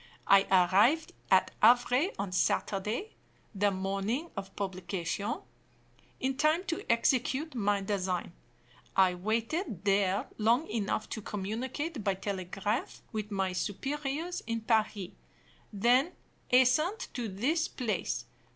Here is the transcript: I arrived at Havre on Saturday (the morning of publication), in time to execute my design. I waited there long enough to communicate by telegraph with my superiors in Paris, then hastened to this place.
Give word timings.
I 0.25 0.47
arrived 0.49 1.13
at 1.29 1.51
Havre 1.61 2.07
on 2.17 2.31
Saturday 2.31 3.11
(the 3.53 3.69
morning 3.69 4.31
of 4.35 4.55
publication), 4.55 5.41
in 6.19 6.37
time 6.37 6.63
to 6.63 6.83
execute 6.91 7.53
my 7.53 7.81
design. 7.81 8.33
I 8.95 9.13
waited 9.13 9.85
there 9.85 10.25
long 10.39 10.67
enough 10.69 11.07
to 11.09 11.21
communicate 11.21 12.03
by 12.03 12.15
telegraph 12.15 13.03
with 13.11 13.29
my 13.29 13.53
superiors 13.53 14.41
in 14.47 14.61
Paris, 14.61 15.09
then 15.71 16.13
hastened 16.47 17.07
to 17.13 17.27
this 17.27 17.67
place. 17.67 18.25